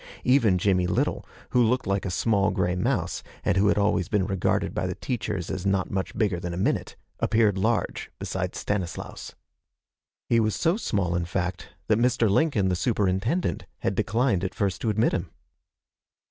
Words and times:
Even 0.23 0.57
Jimmie 0.57 0.87
Little, 0.87 1.23
who 1.51 1.61
looked 1.63 1.85
like 1.85 2.07
a 2.07 2.09
small 2.09 2.49
gray 2.49 2.75
mouse, 2.75 3.21
and 3.45 3.55
who 3.55 3.67
had 3.67 3.77
always 3.77 4.07
been 4.09 4.25
regarded 4.25 4.73
by 4.73 4.87
the 4.87 4.95
teachers 4.95 5.51
as 5.51 5.63
not 5.63 5.91
much 5.91 6.17
bigger 6.17 6.39
than 6.39 6.55
a 6.55 6.57
minute, 6.57 6.95
appeared 7.19 7.55
large 7.55 8.09
beside 8.17 8.55
Stanislaus. 8.55 9.35
He 10.27 10.39
was 10.39 10.55
so 10.55 10.75
small, 10.75 11.13
in 11.15 11.25
fact, 11.25 11.69
that 11.85 11.99
Mr. 11.99 12.27
Lincoln, 12.31 12.67
the 12.69 12.75
Superintendent, 12.75 13.65
had 13.81 13.93
declined 13.93 14.43
at 14.43 14.55
first 14.55 14.81
to 14.81 14.89
admit 14.89 15.11
him. 15.13 15.29